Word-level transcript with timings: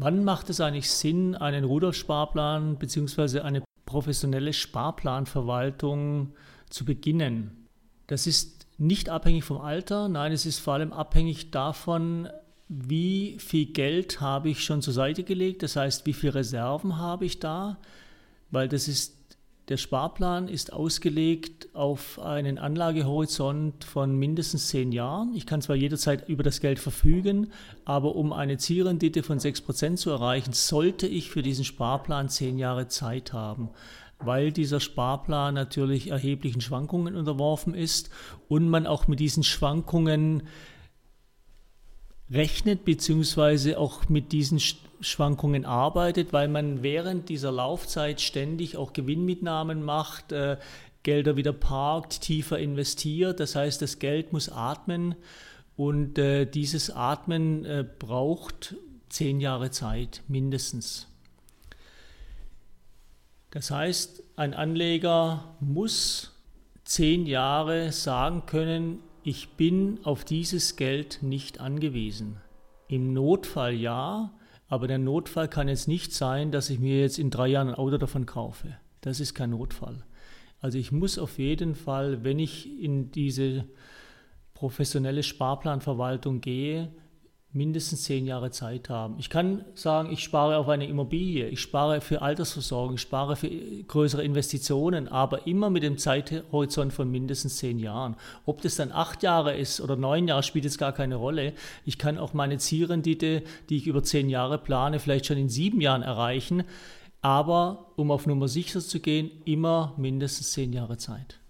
Wann 0.00 0.24
macht 0.24 0.50
es 0.50 0.60
eigentlich 0.60 0.90
Sinn, 0.90 1.34
einen 1.34 1.64
Rudolf-Sparplan 1.64 2.76
bzw. 2.76 3.40
eine 3.40 3.62
professionelle 3.86 4.52
Sparplanverwaltung 4.52 6.34
zu 6.68 6.84
beginnen? 6.84 7.66
Das 8.06 8.26
ist 8.26 8.66
nicht 8.78 9.08
abhängig 9.08 9.44
vom 9.44 9.58
Alter, 9.58 10.08
nein, 10.08 10.32
es 10.32 10.44
ist 10.44 10.58
vor 10.58 10.74
allem 10.74 10.92
abhängig 10.92 11.50
davon, 11.50 12.28
wie 12.68 13.38
viel 13.38 13.72
Geld 13.72 14.20
habe 14.20 14.50
ich 14.50 14.62
schon 14.62 14.82
zur 14.82 14.92
Seite 14.92 15.24
gelegt, 15.24 15.62
das 15.62 15.76
heißt, 15.76 16.04
wie 16.04 16.12
viele 16.12 16.34
Reserven 16.34 16.98
habe 16.98 17.24
ich 17.24 17.40
da, 17.40 17.78
weil 18.50 18.68
das 18.68 18.88
ist 18.88 19.15
der 19.68 19.78
Sparplan 19.78 20.46
ist 20.46 20.72
ausgelegt 20.72 21.74
auf 21.74 22.20
einen 22.20 22.58
Anlagehorizont 22.58 23.82
von 23.84 24.16
mindestens 24.16 24.68
zehn 24.68 24.92
Jahren. 24.92 25.34
Ich 25.34 25.44
kann 25.44 25.60
zwar 25.60 25.74
jederzeit 25.74 26.28
über 26.28 26.44
das 26.44 26.60
Geld 26.60 26.78
verfügen, 26.78 27.50
aber 27.84 28.14
um 28.14 28.32
eine 28.32 28.58
Zielrendite 28.58 29.24
von 29.24 29.38
6% 29.40 29.96
zu 29.96 30.10
erreichen, 30.10 30.52
sollte 30.52 31.08
ich 31.08 31.30
für 31.30 31.42
diesen 31.42 31.64
Sparplan 31.64 32.28
zehn 32.28 32.58
Jahre 32.58 32.88
Zeit 32.88 33.32
haben 33.32 33.70
weil 34.18 34.50
dieser 34.50 34.80
Sparplan 34.80 35.52
natürlich 35.52 36.08
erheblichen 36.08 36.62
Schwankungen 36.62 37.16
unterworfen 37.16 37.74
ist 37.74 38.08
und 38.48 38.68
man 38.68 38.86
auch 38.86 39.08
mit 39.08 39.20
diesen 39.20 39.42
Schwankungen 39.42 40.44
rechnet, 42.30 42.84
beziehungsweise 42.84 43.78
auch 43.78 44.08
mit 44.08 44.32
diesen 44.32 44.58
Schwankungen 45.00 45.64
arbeitet, 45.64 46.32
weil 46.32 46.48
man 46.48 46.82
während 46.82 47.28
dieser 47.28 47.52
Laufzeit 47.52 48.20
ständig 48.20 48.76
auch 48.76 48.92
Gewinnmitnahmen 48.92 49.82
macht, 49.82 50.32
äh, 50.32 50.56
Gelder 51.02 51.36
wieder 51.36 51.52
parkt, 51.52 52.22
tiefer 52.22 52.58
investiert. 52.58 53.38
Das 53.38 53.54
heißt, 53.54 53.80
das 53.80 53.98
Geld 54.00 54.32
muss 54.32 54.48
atmen 54.48 55.14
und 55.76 56.18
äh, 56.18 56.46
dieses 56.46 56.90
Atmen 56.90 57.64
äh, 57.64 57.84
braucht 57.98 58.74
zehn 59.08 59.40
Jahre 59.40 59.70
Zeit 59.70 60.22
mindestens. 60.26 61.06
Das 63.50 63.70
heißt, 63.70 64.22
ein 64.36 64.52
Anleger 64.52 65.56
muss 65.60 66.32
zehn 66.84 67.26
Jahre 67.26 67.92
sagen 67.92 68.46
können, 68.46 68.98
ich 69.22 69.50
bin 69.50 70.00
auf 70.04 70.24
dieses 70.24 70.76
Geld 70.76 71.18
nicht 71.22 71.60
angewiesen. 71.60 72.40
Im 72.88 73.12
Notfall 73.12 73.74
ja, 73.74 74.32
aber 74.68 74.88
der 74.88 74.98
Notfall 74.98 75.48
kann 75.48 75.68
jetzt 75.68 75.88
nicht 75.88 76.12
sein, 76.12 76.50
dass 76.50 76.70
ich 76.70 76.78
mir 76.78 77.00
jetzt 77.00 77.18
in 77.18 77.30
drei 77.30 77.48
Jahren 77.48 77.68
ein 77.68 77.74
Auto 77.74 77.98
davon 77.98 78.26
kaufe. 78.26 78.76
Das 79.00 79.20
ist 79.20 79.34
kein 79.34 79.50
Notfall. 79.50 80.04
Also 80.60 80.78
ich 80.78 80.90
muss 80.90 81.18
auf 81.18 81.38
jeden 81.38 81.74
Fall, 81.74 82.24
wenn 82.24 82.38
ich 82.38 82.80
in 82.80 83.10
diese 83.12 83.66
professionelle 84.54 85.22
Sparplanverwaltung 85.22 86.40
gehe, 86.40 86.90
mindestens 87.56 88.04
zehn 88.04 88.26
Jahre 88.26 88.50
Zeit 88.50 88.90
haben. 88.90 89.16
Ich 89.18 89.30
kann 89.30 89.64
sagen, 89.74 90.12
ich 90.12 90.22
spare 90.22 90.58
auf 90.58 90.68
eine 90.68 90.86
Immobilie, 90.86 91.48
ich 91.48 91.60
spare 91.60 92.00
für 92.00 92.20
Altersversorgung, 92.20 92.96
ich 92.96 93.00
spare 93.00 93.34
für 93.34 93.48
größere 93.48 94.22
Investitionen, 94.22 95.08
aber 95.08 95.46
immer 95.46 95.70
mit 95.70 95.82
dem 95.82 95.96
Zeithorizont 95.96 96.92
von 96.92 97.10
mindestens 97.10 97.56
zehn 97.56 97.78
Jahren. 97.78 98.16
Ob 98.44 98.60
das 98.60 98.76
dann 98.76 98.92
acht 98.92 99.22
Jahre 99.22 99.56
ist 99.56 99.80
oder 99.80 99.96
neun 99.96 100.28
Jahre, 100.28 100.42
spielt 100.42 100.66
jetzt 100.66 100.78
gar 100.78 100.92
keine 100.92 101.16
Rolle. 101.16 101.54
Ich 101.84 101.96
kann 101.98 102.18
auch 102.18 102.34
meine 102.34 102.58
Zielrendite, 102.58 103.42
die 103.70 103.78
ich 103.78 103.86
über 103.86 104.02
zehn 104.02 104.28
Jahre 104.28 104.58
plane, 104.58 105.00
vielleicht 105.00 105.26
schon 105.26 105.38
in 105.38 105.48
sieben 105.48 105.80
Jahren 105.80 106.02
erreichen. 106.02 106.62
Aber 107.22 107.92
um 107.96 108.10
auf 108.10 108.26
Nummer 108.26 108.48
sicher 108.48 108.80
zu 108.80 109.00
gehen, 109.00 109.30
immer 109.46 109.94
mindestens 109.96 110.52
zehn 110.52 110.72
Jahre 110.72 110.98
Zeit. 110.98 111.40